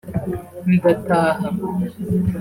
ndataha 0.73 1.27